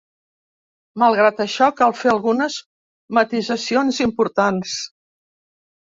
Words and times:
Malgrat 1.01 1.43
això, 1.43 1.67
cal 1.83 1.93
fer 1.99 2.09
algunes 2.13 2.57
matisacions 3.19 4.01
importants. 4.09 4.79